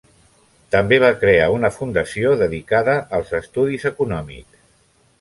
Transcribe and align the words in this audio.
També 0.75 0.97
va 1.03 1.11
crear 1.25 1.51
una 1.57 1.71
Fundació 1.77 2.33
dedicada 2.41 2.99
als 3.19 3.39
estudis 3.45 3.89
econòmics. 3.95 4.69